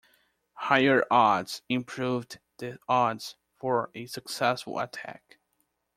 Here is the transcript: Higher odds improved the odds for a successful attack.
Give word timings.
Higher 0.55 1.05
odds 1.11 1.61
improved 1.69 2.39
the 2.57 2.79
odds 2.89 3.35
for 3.55 3.91
a 3.93 4.07
successful 4.07 4.79
attack. 4.79 5.37